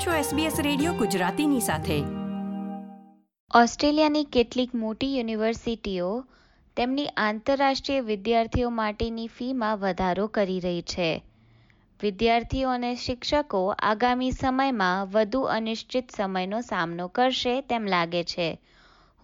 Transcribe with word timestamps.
આપ 0.00 0.06
છો 0.06 0.36
SBS 0.36 0.62
radio 0.62 0.92
ગુજરાતીની 0.92 1.60
સાથે. 1.60 2.02
ઓસ્ટ્રેલિયાની 3.62 4.24
કેટલીક 4.24 4.74
મોટી 4.74 5.16
યુનિવર્સિટીઓ 5.16 6.24
તેમની 6.76 7.06
આંતરરાષ્ટ્રીય 7.06 8.00
વિદ્યાર્થીઓ 8.00 8.70
માટેની 8.70 9.26
ફીમાં 9.26 9.78
વધારો 9.78 10.26
કરી 10.26 10.60
રહી 10.60 10.82
છે. 10.82 11.24
વિદ્યાર્થીઓ 12.02 12.70
અને 12.70 12.94
શિક્ષકો 12.94 13.74
આગામી 13.78 14.30
સમયમાં 14.30 15.06
વધુ 15.06 15.40
અનિશ્ચિત 15.40 16.10
સમયનો 16.16 16.60
સામનો 16.60 17.08
કરશે 17.08 17.60
તેમ 17.60 17.84
લાગે 17.84 18.24
છે. 18.24 18.60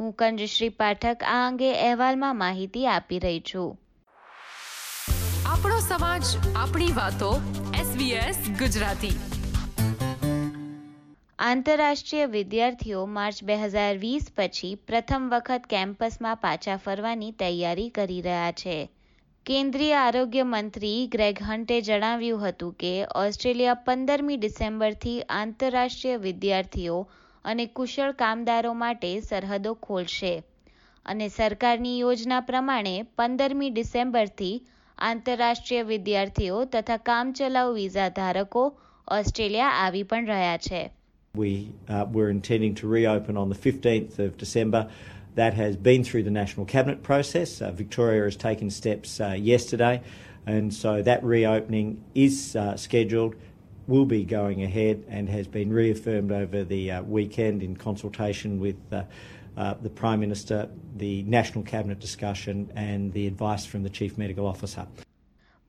હું 0.01 0.13
કંજશ્રી 0.13 0.69
પાઠક 0.69 1.23
આ 1.23 1.49
અંગે 1.49 1.73
અહેવાલમાં 1.73 2.39
માહિતી 2.39 2.87
આપી 2.87 3.19
રહી 3.19 3.43
છું. 3.55 3.81
આપણો 5.47 5.79
સમાજ 5.79 6.23
આપણી 6.57 6.93
વાતો 6.93 7.41
SBS 7.73 8.59
ગુજરાતી. 8.59 9.36
આંતરરાષ્ટ્રીય 11.39 12.27
વિદ્યાર્થીઓ 12.27 13.01
માર્ચ 13.07 13.43
બે 13.45 13.57
હજાર 13.57 13.97
વીસ 13.97 14.29
પછી 14.37 14.75
પ્રથમ 14.75 15.29
વખત 15.29 15.67
કેમ્પસમાં 15.67 16.37
પાછા 16.37 16.77
ફરવાની 16.77 17.31
તૈયારી 17.33 17.89
કરી 17.89 18.23
રહ્યા 18.23 18.53
છે. 18.53 18.77
કેન્દ્રીય 19.47 19.93
આરોગ્ય 19.95 20.43
મંત્રી 20.43 21.07
ગ્રેગ 21.07 21.43
હન્ટે 21.43 21.81
જણાવ્યું 21.81 22.49
હતું 22.49 22.73
કે, 22.75 23.05
ઓસ્ટ્રેલિયા 23.17 23.75
પંદરમી 23.75 24.37
ડિસેમ્બરથી 24.37 25.21
આંતરરાષ્ટ્રીય 25.29 26.17
વિદ્યાર્થીઓ 26.17 26.97
અને 27.45 27.67
કુશળ 27.67 28.13
કામદારો 28.13 28.73
માટે 28.73 29.21
સરહદો 29.21 29.75
ખોલશે 29.75 30.43
અને 31.07 31.29
સરકારની 31.29 31.99
યોજના 31.99 32.41
પ્રમાણે 32.41 33.03
પંદરમી 33.03 33.71
ડિસેમ્બરથી 33.71 34.55
આંતરરાષ્ટ્રીય 34.99 35.83
વિદ્યાર્થીઓ 35.83 36.65
તથા 36.65 36.97
કામચલાઉ 36.97 37.75
વિઝા 37.75 38.09
ધારકો 38.09 38.69
ઓસ્ટ્રેલિયા 39.09 39.69
આવી 39.69 40.03
પણ 40.03 40.27
રહ્યા 40.27 40.57
છે. 40.57 40.85
We 41.36 41.72
uh, 41.88 42.08
were 42.12 42.30
intending 42.30 42.76
to 42.76 42.88
reopen 42.88 43.38
on 43.38 43.50
the 43.50 43.56
15th 43.56 44.20
of 44.20 44.38
December. 44.38 44.90
That 45.36 45.54
has 45.54 45.78
been 45.78 46.04
through 46.04 46.24
the 46.24 46.32
National 46.32 46.66
Cabinet 46.66 47.04
process. 47.04 47.62
Uh, 47.62 47.72
Victoria 47.72 48.26
has 48.26 48.36
taken 48.36 48.70
steps 48.70 49.22
uh, 49.22 49.30
yesterday, 49.30 50.02
and 50.46 50.74
so 50.74 51.02
that 51.02 51.24
reopening 51.24 52.04
is 52.14 52.54
uh, 52.58 52.76
scheduled, 52.76 53.36
will 53.88 54.04
be 54.04 54.26
going 54.26 54.62
ahead, 54.62 55.06
and 55.08 55.30
has 55.30 55.48
been 55.48 55.72
reaffirmed 55.72 56.34
over 56.34 56.66
the 56.66 56.92
uh, 56.92 57.04
weekend 57.04 57.64
in 57.64 57.78
consultation 57.78 58.60
with 58.60 58.76
uh, 58.92 59.04
the 59.82 59.90
Prime 59.90 60.20
Minister, 60.20 60.68
the 60.98 61.24
National 61.24 61.64
Cabinet 61.64 62.00
discussion, 62.00 62.70
and 62.76 63.14
the 63.14 63.26
advice 63.26 63.66
from 63.66 63.84
the 63.84 63.90
Chief 63.90 64.18
Medical 64.18 64.46
Officer. 64.46 64.86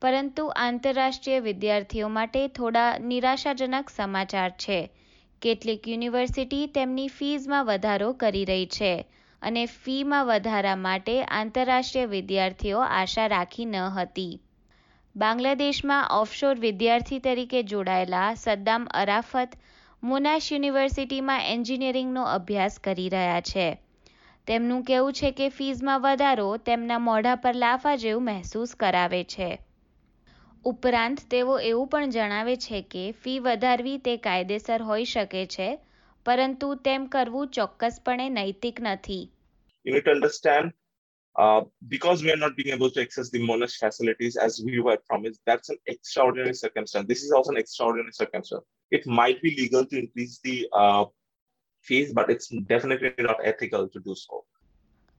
પરંતુ 0.01 0.43
આંતરરાષ્ટ્રીય 0.55 1.39
વિદ્યાર્થીઓ 1.39 2.07
માટે 2.09 2.47
થોડા 2.47 2.97
નિરાશાજનક 2.97 3.89
સમાચાર 3.89 4.49
છે 4.49 4.79
કેટલીક 5.42 5.88
university 5.88 6.66
તેમની 6.66 7.08
ફીઝમાં 7.08 7.66
વધારો 7.66 8.12
કરી 8.12 8.44
રહી 8.44 8.66
છે 8.66 9.06
અને 9.42 9.66
ફીમાં 9.66 10.26
વધારા 10.26 10.76
માટે 10.76 11.22
આંતરરાષ્ટ્રીય 11.22 12.06
વિદ્યાર્થીઓ 12.06 12.78
આશા 12.80 13.26
રાખી 13.28 13.64
ન 13.64 13.76
હતી. 13.76 14.40
બાંગ્લાદેશમાં 15.16 16.08
ઓફશોર 16.10 16.54
વિદ્યાર્થી 16.58 17.18
તરીકે 17.18 17.62
જોડાયેલા 17.62 18.34
સદ્દામ 18.34 18.88
અરાફત 18.94 19.56
મોનાશ 20.02 20.52
યુનિવર્સિટીમાં 20.52 21.40
એન્જિનિયરિંગનો 21.40 22.24
અભ્યાસ 22.24 22.78
કરી 22.78 23.08
રહ્યા 23.08 23.40
છે. 23.40 23.68
તેમનું 24.46 24.84
કહેવું 24.84 25.12
છે 25.12 25.30
કે 25.30 25.48
ફીઝમાં 25.48 26.00
વધારો 26.00 26.56
તેમના 26.56 26.98
મોઢા 26.98 27.34
પર 27.36 27.54
લાફા 27.54 27.96
જેવું 27.96 28.24
મહેસૂસ 28.24 28.74
કરાવે 28.74 29.24
છે. 29.24 29.67
ઉપરાંત 30.70 31.20
તેઓ 31.32 31.54
એવું 31.70 31.90
પણ 31.92 32.14
જણાવે 32.14 32.54
છે 32.64 32.80
કે 32.92 33.04
ફી 33.22 33.36
વધારવી 33.44 33.98
તે 34.06 34.14
કાયદેસર 34.26 34.86
હોઈ 34.88 35.06
શકે 35.12 35.44
છે 35.54 35.68
પરંતુ 36.26 36.68
તેમ 36.86 37.06
કરવું 37.14 37.54
ચોક્કસપણે 37.56 38.26
નૈતિક 38.30 38.80
નથી 38.86 39.22
You 39.84 39.92
need 39.94 40.04
to 40.04 40.10
understand 40.10 40.72
uh, 41.36 41.60
because 41.88 42.22
we 42.22 42.30
are 42.30 42.36
not 42.36 42.56
being 42.56 42.68
able 42.68 42.90
to 42.90 43.00
access 43.00 43.30
the 43.30 43.40
Monash 43.40 43.76
facilities 43.76 44.36
as 44.36 44.60
we 44.64 44.80
were 44.80 44.96
promised, 45.06 45.40
that's 45.46 45.68
an 45.68 45.78
extraordinary 45.86 46.54
circumstance. 46.54 47.06
This 47.08 47.22
is 47.22 47.30
also 47.32 47.52
an 47.52 47.56
extraordinary 47.56 48.12
circumstance. 48.12 48.64
It 48.90 49.06
might 49.06 49.40
be 49.42 49.56
legal 49.56 49.86
to 49.86 49.98
increase 49.98 50.40
the 50.40 50.68
uh, 50.74 51.04
fees, 51.86 52.12
but 52.12 52.30
it's 52.30 52.48
definitely 52.48 53.12
not 53.20 53.36
ethical 53.44 53.88
to 53.88 54.00
do 54.00 54.14
so. 54.16 54.44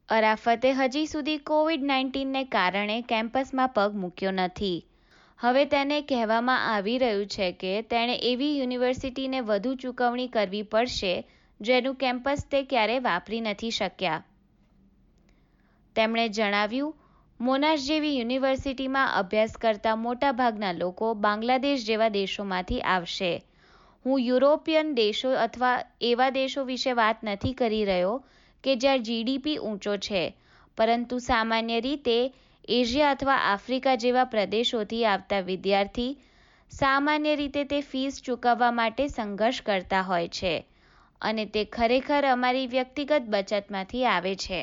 અરાફતે 0.10 0.70
હજી 0.74 1.06
સુધી 1.06 1.38
Covid 1.38 1.84
નાઇન્ટીનને 1.84 2.44
કારણે 2.46 3.02
કેમ્પસમાં 3.02 3.68
પગ 3.70 3.92
મૂક્યો 3.96 4.32
નથી 4.32 4.78
હવે 5.40 5.66
તેને 5.66 6.02
કહેવામાં 6.02 6.76
આવી 6.76 6.98
રહ્યું 6.98 7.28
છે 7.28 7.52
કે 7.52 7.82
તેણે 7.82 8.16
એવી 8.16 8.58
યુનિવર્સિટીને 8.60 9.40
વધુ 9.42 9.76
ચૂકવણી 9.76 10.28
કરવી 10.28 10.62
પડશે, 10.62 11.28
જેનું 11.62 11.96
કેમ્પસ 11.96 12.46
તે 12.46 12.64
ક્યારે 12.64 13.00
વાપરી 13.00 13.42
નથી 13.42 13.70
શક્યા. 13.70 14.24
તેમણે 15.96 16.30
જણાવ્યું, 16.30 16.94
મોનાશ 17.40 17.86
જેવી 17.88 18.18
યુનિવર્સિટીમાં 18.18 19.14
અભ્યાસ 19.14 19.58
કરતા 19.58 19.96
મોટાભાગના 19.96 20.72
લોકો 20.72 21.14
બાંગ્લાદેશ 21.14 21.86
જેવા 21.86 22.10
દેશોમાંથી 22.10 22.82
આવશે. 22.82 23.44
હું 24.06 24.20
યુરોપિયન 24.20 24.96
દેશો 24.96 25.32
અથવા 25.36 25.84
એવા 26.02 26.30
દેશો 26.30 26.64
વિશે 26.64 26.92
વાત 26.92 27.24
નથી 27.24 27.54
કરી 27.54 27.86
રહ્યો 27.86 28.26
કે 28.64 28.76
જ્યાં 28.76 29.04
જીડીપી 29.04 29.58
ઊંચો 29.58 29.98
છે, 29.98 30.36
પરંતુ 30.78 31.20
સામાન્ય 31.20 31.80
રીતે 31.80 32.34
એશિયા 32.78 33.12
અથવા 33.12 33.38
આફ્રિકા 33.52 33.94
જેવા 34.02 34.26
પ્રદેશોથી 34.34 35.06
આવતા 35.12 35.40
વિદ્યાર્થી 35.46 36.10
સામાન્ય 36.72 37.32
રીતે 37.36 37.64
તે 37.72 37.80
ફીસ 37.92 38.20
ચૂકવવા 38.26 38.74
માટે 38.80 39.06
સંઘર્ષ 39.08 39.62
કરતા 39.62 40.02
હોય 40.02 40.30
છે 40.38 40.52
અને 41.22 41.46
તે 41.56 41.64
ખરેખર 41.78 42.28
અમારી 42.32 42.68
વ્યક્તિગત 42.68 43.32
બચતમાંથી 43.36 44.06
આવે 44.08 44.36
છે 44.46 44.60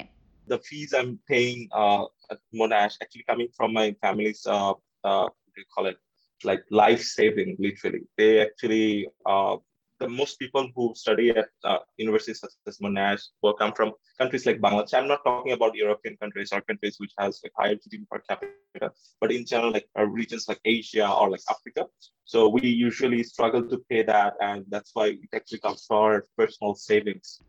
The 0.49 0.59
fees 0.59 0.93
I'm 0.95 1.13
paying 1.29 1.63
uh, 1.75 2.05
at 2.31 2.41
Monash 2.55 2.97
actually 3.03 3.27
coming 3.31 3.49
from 3.57 3.73
my 3.73 3.87
family's 4.01 4.43
uh, 4.47 4.75
uh, 5.05 5.27
what 5.27 5.55
do 5.55 5.61
you 5.61 5.71
call 5.77 5.87
it 5.87 5.99
like 6.45 6.63
life 6.83 7.03
saving 7.09 7.51
literally 7.59 8.03
they 8.17 8.31
actually 8.41 8.89
uh, 9.27 9.57
the 10.02 10.10
most 10.10 10.40
people 10.40 10.66
who 10.76 10.86
study 10.96 11.30
at 11.32 11.50
uh, 11.64 11.78
universities 11.98 12.40
such 12.40 12.56
as 12.68 12.78
Monash 12.80 13.24
will 13.44 13.54
come 13.54 13.72
from 13.72 13.92
countries 14.18 14.46
like 14.46 14.60
Bangladesh. 14.60 14.94
I'm 14.94 15.08
not 15.08 15.24
talking 15.24 15.54
about 15.54 15.76
European 15.76 16.18
countries 16.18 16.52
or 16.52 16.62
countries 16.62 16.96
which 16.98 17.14
has 17.20 17.40
like 17.44 17.54
higher 17.58 17.76
GDP 17.76 18.10
per 18.10 18.20
capita, 18.28 18.92
but 19.22 19.32
in 19.32 19.46
general, 19.46 19.72
like 19.72 19.88
uh, 19.98 20.06
regions 20.06 20.46
like 20.48 20.60
Asia 20.66 21.08
or 21.10 21.30
like 21.30 21.46
Africa. 21.50 21.86
So 22.26 22.50
we 22.50 22.68
usually 22.68 23.24
struggle 23.24 23.64
to 23.70 23.78
pay 23.90 24.04
that, 24.04 24.34
and 24.42 24.66
that's 24.70 24.92
why 24.94 25.08
it 25.08 25.32
actually 25.34 25.60
comes 25.60 25.86
from 25.88 25.98
our 25.98 26.20
personal 26.38 26.76
savings. 26.90 27.40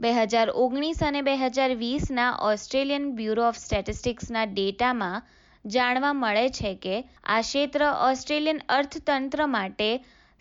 બે 0.00 0.10
હજાર 0.12 0.48
ઓગણીસ 0.54 1.00
અને 1.06 1.20
બે 1.22 1.32
હજાર 1.36 1.70
વીસના 1.74 2.26
Australian 2.40 3.06
bureau 3.14 3.44
of 3.44 3.56
સ્ટેટિસ્ટિક્સના 3.56 4.44
ડેટામાં 4.44 5.24
જાણવા 5.66 6.12
મળે 6.12 6.44
છે 6.48 6.74
કે 6.74 6.96
આ 7.24 7.40
ક્ષેત્ર 7.40 7.82
ઓસ્ટ્રેલિયન 8.10 8.60
અર્થતંત્ર 8.68 9.46
માટે 9.46 9.88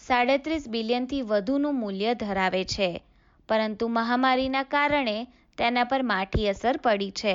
સાડત્રીસ 0.02 0.64
બિલિયનથી 0.68 1.22
વધુનું 1.22 1.74
મૂલ્ય 1.74 2.12
ધરાવે 2.14 2.62
છે, 2.64 2.86
પરંતુ 3.48 3.88
મહામારીના 3.88 4.62
કારણે 4.66 5.14
તેના 5.58 5.84
પર 5.84 6.02
માઠી 6.02 6.48
અસર 6.48 6.78
પડી 6.78 7.12
છે. 7.12 7.34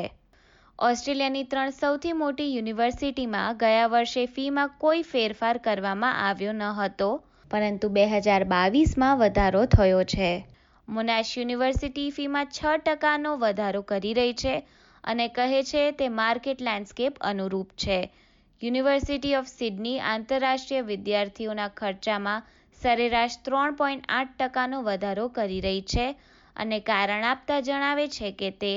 ઓસ્ટ્રેલિયાની 0.80 1.44
ત્રણ 1.44 1.72
સૌથી 1.74 2.14
મોટી 2.14 2.50
યુનિવર્સિટીમાં 2.56 3.58
ગયા 3.58 3.88
વર્ષે 3.88 4.26
ફીમાં 4.34 4.74
કોઈ 4.78 5.02
ફેરફાર 5.04 5.58
કરવામાં 5.60 6.20
આવ્યો 6.24 6.54
ન 6.54 6.66
હતો, 6.80 7.10
પરંતુ 7.52 7.90
બે 7.90 8.04
હજાર 8.08 8.44
બાવીસમાં 8.46 9.18
વધારો 9.18 9.64
થયો 9.68 10.04
છે. 10.06 10.32
મોનાશ 10.88 11.32
યુનિવર્સિટી 11.38 12.10
ફીમાં 12.12 12.52
છ 12.52 12.60
ટકાનો 12.82 13.34
વધારો 13.38 13.82
કરી 13.86 14.14
રહી 14.14 14.34
છે 14.34 14.56
અને 15.04 15.28
કહે 15.30 15.64
છે 15.64 15.86
તે 15.94 16.10
માર્કેટ 16.12 16.62
લેન્ડસ્કેપ 16.62 17.24
અનુરૂપ 17.24 17.72
છે. 17.78 18.00
યુનિવર્સિટી 18.62 19.36
ઓફ 19.36 19.50
સિડની 19.54 19.98
આંતરરાષ્ટ્રીય 20.10 20.82
વિદ્યાર્થીઓના 20.84 21.68
ખર્ચામાં 21.78 22.46
સરેરાશ 22.82 23.38
ત્રણ 23.44 23.76
પોઈન્ટ 23.76 24.08
આઠ 24.10 24.34
ટકાનો 24.40 24.82
વધારો 24.82 25.28
કરી 25.30 25.62
રહી 25.62 25.82
છે 25.82 26.08
અને 26.56 26.80
કારણ 26.80 27.24
આપતા 27.24 27.60
જણાવે 27.62 28.08
છે 28.08 28.32
કે 28.32 28.50
તે 28.52 28.74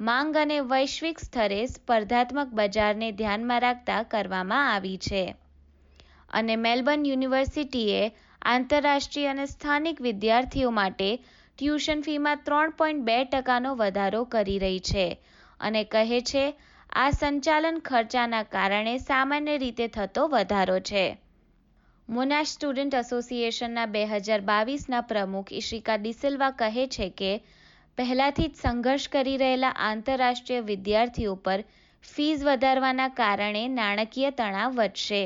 માંગ 0.00 0.36
અને 0.36 0.58
વૈશ્વિક 0.60 1.18
સ્તરે 1.18 1.60
સ્પર્ધાત્મક 1.66 2.54
બજારને 2.54 3.08
ધ્યાનમાં 3.12 3.60
રાખતા 3.60 4.02
કરવામાં 4.02 4.68
આવી 4.72 4.96
છે. 4.96 5.24
અને 6.30 6.56
મેલબર્ન 6.56 7.04
યુનિવર્સિટીએ 7.04 8.02
આંતરરાષ્ટ્રીય 8.42 9.30
અને 9.30 9.46
સ્થાનિક 9.46 10.00
વિદ્યાર્થીઓ 10.00 10.70
માટે 10.70 11.10
ટ્યુશન 11.58 12.00
ફીમાં 12.00 12.44
ત્રણ 12.44 12.70
પોઈન્ટ 12.70 13.04
બે 13.04 13.18
ટકાનો 13.24 13.74
વધારો 13.74 14.24
કરી 14.24 14.58
રહી 14.58 14.80
છે 14.80 15.06
અને 15.60 15.84
કહે 15.84 16.20
છે, 16.20 16.44
આ 16.92 17.10
સંચાલન 17.10 17.78
ખર્ચાના 17.80 18.42
કારણે 18.42 18.94
સામાન્ય 18.98 19.56
રીતે 19.56 19.86
થતો 19.88 20.28
વધારો 20.28 20.78
છે. 20.80 21.04
મોનાશ 22.08 22.50
સ્ટુડન્ટ 22.50 22.94
એસોસિએશનના 22.98 23.82
બે 23.92 24.00
હજાર 24.06 24.42
બાવીસના 24.48 25.02
પ્રમુખ 25.10 25.50
ઈશિકા 25.58 25.94
ડિસિલ્વા 26.00 26.48
કહે 26.62 26.82
છે 26.96 27.06
કે 27.20 27.30
પહેલાથી 27.98 28.48
જ 28.48 28.58
સંઘર્ષ 28.62 29.06
કરી 29.14 29.36
રહેલા 29.42 29.70
આંતરરાષ્ટ્રીય 29.86 30.64
વિદ્યાર્થીઓ 30.66 31.36
પર 31.46 31.62
ફીસ 32.04 32.42
વધારવાના 32.48 33.06
કારણે 33.20 33.62
નાણાકીય 33.78 34.32
તણાવ 34.40 34.76
વધશે 34.80 35.22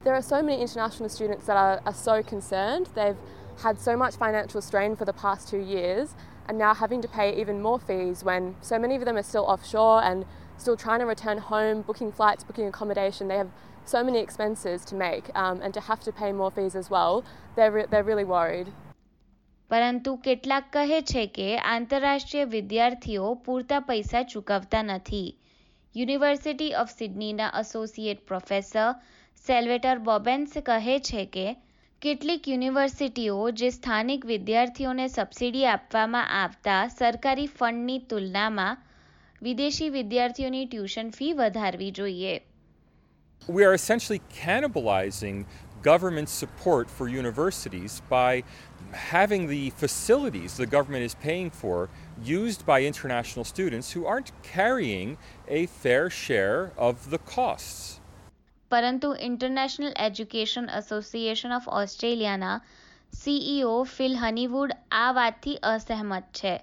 There 0.00 0.14
are 0.14 0.26
so 0.30 0.40
many 0.42 0.58
international 0.60 1.10
students 1.10 1.44
that 1.46 1.58
are, 1.58 1.76
are 1.84 1.98
so 2.00 2.16
concerned. 2.32 2.88
They've 2.94 3.20
had 3.58 3.76
so 3.80 3.96
much 3.96 4.16
financial 4.16 4.62
strain 4.62 4.96
for 4.96 5.04
the 5.04 5.16
past 5.24 5.52
two 5.52 5.62
years 5.74 6.16
and 6.48 6.56
now 6.58 6.72
having 6.74 7.00
to 7.02 7.10
pay 7.10 7.28
even 7.36 7.62
more 7.62 7.78
fees 7.80 8.24
when 8.24 8.50
so 8.62 8.78
many 8.78 8.96
of 8.96 9.04
them 9.04 9.16
are 9.16 9.28
still 9.32 9.46
offshore 9.46 10.00
and 10.04 10.24
still 10.58 10.76
trying 10.78 11.00
to 11.00 11.06
return 11.06 11.38
home, 11.52 11.78
booking 11.82 12.12
flights, 12.12 12.44
booking 12.44 12.66
accommodation. 12.66 13.28
They 13.28 13.42
have 13.44 13.54
so 13.86 14.02
many 14.02 14.18
expenses 14.18 14.84
to 14.84 14.94
make 14.96 15.30
um, 15.36 15.62
and 15.62 15.72
to 15.74 15.80
have 15.82 16.00
to 16.00 16.12
pay 16.12 16.32
more 16.32 16.50
fees 16.50 16.74
as 16.74 16.90
well. 16.90 17.24
They're, 17.56 17.72
re- 17.72 17.86
they're 17.90 18.04
really 18.04 18.24
worried. 18.26 18.68
પરંતુ 19.70 20.12
કેટલાક 20.24 20.66
કહે 20.72 21.00
છે 21.04 21.26
કે 21.36 21.48
આંતરરાષ્ટ્રીય 21.66 22.46
વિદ્યાર્થીઓ 22.50 23.30
પૂરતા 23.46 23.80
પૈસા 23.88 24.24
ચૂકવતા 24.32 24.82
નથી 24.84 25.28
યુનિવર્સિટી 25.94 26.72
ઓફ 26.76 26.92
સિડનીના 26.92 27.52
એસોસિએટ 27.60 28.24
પ્રોફેસર 28.24 28.88
સેલ્વેટર 29.44 30.02
બોબેન્સ 30.06 30.58
કહે 30.66 30.96
છે 31.08 31.24
કે 31.34 31.46
કેટલીક 32.02 32.48
યુનિવર્સિટીઓ 32.48 33.38
જે 33.60 33.70
સ્થાનિક 33.72 34.26
વિદ્યાર્થીઓને 34.26 35.06
સબસિડી 35.10 35.68
આપવામાં 35.68 36.34
આવતા 36.40 36.80
સરકારી 36.94 37.52
ફંડની 37.54 38.00
તુલનામાં 38.10 38.82
વિદેશી 39.42 39.94
વિદ્યાર્થીઓની 39.94 40.66
ટ્યુશન 40.66 41.16
ફી 41.16 41.32
વધારવી 41.38 41.94
જોઈએ 41.98 42.34
We 43.47 43.65
are 43.65 43.73
essentially 43.73 44.21
cannibalizing 44.31 45.45
government 45.83 46.29
support 46.29 46.89
for 46.89 47.09
universities 47.09 48.01
by 48.09 48.43
having 48.93 49.47
the 49.47 49.71
facilities 49.71 50.57
the 50.57 50.67
government 50.67 51.03
is 51.03 51.15
paying 51.15 51.49
for 51.49 51.89
used 52.23 52.65
by 52.65 52.83
international 52.83 53.43
students 53.43 53.91
who 53.91 54.05
aren't 54.05 54.31
carrying 54.43 55.17
a 55.47 55.65
fair 55.65 56.09
share 56.09 56.71
of 56.77 57.09
the 57.09 57.17
costs. 57.17 57.99
પરંતુ 58.71 59.09
international 59.19 59.93
education 60.07 60.69
association 60.79 61.51
of 61.51 61.67
ઓસ્ટ્રેલિયાના 61.79 62.53
CEO 63.13 63.73
fill 63.95 64.15
હનીવુડ 64.15 64.71
આ 64.91 65.11
વાતથી 65.11 65.55
અસહેમત 65.71 66.29
છે 66.39 66.53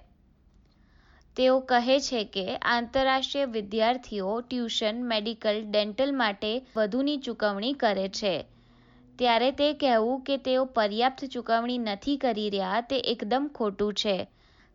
તેઓ 1.36 1.60
કહે 1.60 2.00
છે 2.00 2.24
કે 2.24 2.56
આંતરરાષ્ટ્રીય 2.56 3.44
વિદ્યાર્થીઓ 3.44 4.40
ટ્યુશન 4.40 5.00
મેડિકલ 5.04 5.56
ડેન્ટલ 5.70 6.12
માટે 6.16 6.50
વધુની 6.76 7.16
ચૂકવણી 7.16 7.72
કરે 7.72 8.08
છે. 8.08 8.34
ત્યારે 9.18 9.50
તે 9.52 9.72
કહેવું 9.72 10.20
કે 10.20 10.36
તેઓ 10.36 10.64
પર્યાપ્ત 10.64 11.24
ચૂકવણી 11.24 11.78
નથી 11.78 12.16
કરી 12.16 12.50
રહ્યા 12.50 12.80
તે 12.80 13.00
એકદમ 13.14 13.50
ખોટું 13.54 13.94
છે. 13.94 14.28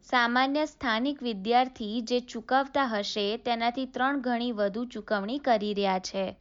સામાન્ય 0.10 0.66
સ્થાનિક 0.66 1.24
વિદ્યાર્થી 1.24 2.02
જે 2.02 2.20
ચૂકવતા 2.20 2.86
હશે 2.86 3.38
તેનાથી 3.38 3.86
ત્રણ 3.86 4.22
ગણી 4.22 4.52
વધુ 4.52 4.86
ચૂકવણી 4.86 5.38
કરી 5.38 5.74
રહ્યા 5.74 6.00
છે. 6.00 6.36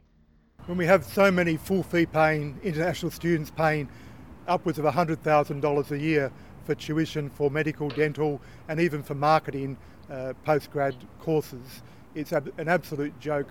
When 0.59 0.77
we 0.77 0.85
have 0.85 1.03
so 1.15 1.31
many 1.31 1.57
full 1.69 1.83
fee 1.93 2.05
paying 2.05 2.47
international 2.63 3.11
students 3.11 3.51
paying 3.63 3.87
upwards 4.47 4.79
of 4.79 4.85
$100,000 4.85 5.91
a 5.91 5.97
year 5.97 6.31
for 6.68 6.74
tuition 6.74 7.30
for 7.30 7.50
medical, 7.50 7.88
dental, 7.88 8.40
and 8.68 8.80
even 8.80 9.02
for 9.02 9.14
marketing 9.14 9.76
uh, 10.10 10.32
postgrad 10.46 10.94
courses, 11.20 11.82
it's 12.14 12.32
ab- 12.32 12.52
an 12.58 12.68
absolute 12.68 13.18
joke 13.20 13.50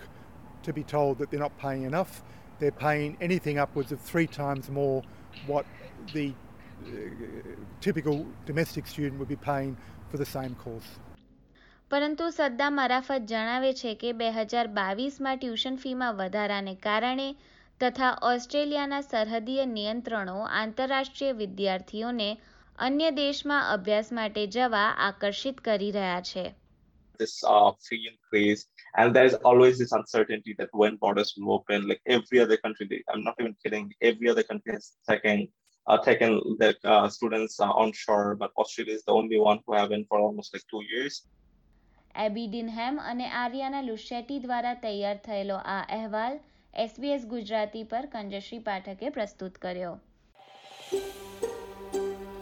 to 0.62 0.72
be 0.72 0.82
told 0.82 1.18
that 1.18 1.30
they're 1.30 1.40
not 1.40 1.56
paying 1.58 1.84
enough. 1.84 2.22
They're 2.58 2.80
paying 2.88 3.16
anything 3.20 3.58
upwards 3.58 3.92
of 3.92 4.00
three 4.00 4.26
times 4.26 4.70
more 4.70 5.02
what 5.46 5.66
the 6.12 6.26
uh, 6.30 6.90
typical 7.80 8.26
domestic 8.46 8.86
student 8.86 9.18
would 9.18 9.28
be 9.28 9.36
paying 9.36 9.76
for 10.10 10.16
the 10.16 10.26
same 10.26 10.54
course. 10.64 10.90
પરંતુ 11.90 12.30
સદ્દા 12.30 12.70
મરાફત 12.70 13.26
જણાવે 13.26 13.72
છે 13.72 13.94
કે 13.94 14.12
બે 14.12 14.30
હજાર 14.30 14.66
બાવીસમાં 14.66 15.38
tuition 15.38 15.76
ફીમાં 15.76 16.16
વધારાને 16.16 16.74
કારણે 16.74 17.28
તથા 17.80 18.18
ઓસ્ટ્રેલિયાના 18.22 19.00
સરહદીય 19.00 19.66
નિયંત્રણો 19.66 20.38
આંતરરાષ્ટ્રીય 20.44 21.32
વિદ્યાર્થીઓને 21.32 22.40
અન્ય 22.79 23.11
દેશમાં 23.11 23.59
અભ્યાસ 23.73 24.09
માટે 24.17 24.43
જવા 24.55 24.81
આકર્ષિત 25.07 25.57
કરી 25.67 25.91
રહ્યા 25.91 26.21
છે 26.29 26.45
this 27.19 27.33
uh, 27.45 27.71
fee 27.85 28.03
increase, 28.11 28.61
and 28.95 29.15
there's 29.15 29.33
always 29.49 29.77
this 29.77 29.91
uncertainty 29.91 30.53
that 30.59 30.69
when 30.73 30.93
borders 30.95 31.31
will 31.37 31.51
open, 31.53 31.87
like 31.89 32.01
every 32.07 32.39
other 32.39 32.57
country, 32.57 33.03
I'm 33.11 33.23
not 33.23 33.35
even 33.39 33.55
kidding, 33.63 33.85
every 34.01 34.29
other 34.29 34.43
country 34.43 34.71
has 34.73 34.85
taken 35.09 35.37
uh, 35.87 35.97
taken 35.99 36.31
their 36.59 36.75
uh, 36.85 37.07
students 37.09 37.59
uh, 37.59 37.71
onshore, 37.83 38.35
but 38.35 38.51
Australia 38.57 38.93
is 38.93 39.03
the 39.03 39.11
only 39.11 39.39
one 39.41 39.59
who 39.65 39.73
haven't 39.73 40.07
for 40.07 40.19
almost 40.19 40.53
like 40.53 40.65
two 40.73 40.83
years. 40.93 41.13
Abby 42.15 42.45
Dinham 42.47 42.95
અને 43.09 43.25
Ariana 43.41 43.81
લુશેટી 43.89 44.39
દ્વારા 44.45 44.75
તૈયાર 44.85 45.17
થયેલો 45.27 45.57
આ 45.73 45.81
અહેવાલ 45.97 46.35
SBS 46.73 47.27
Gujarati 47.33 47.83
પર 47.91 48.05
કંજશ્રી 48.15 48.61
પાઠકે 48.69 49.11
પ્રસ્તુત 49.17 49.59
કર્યો 49.65 49.93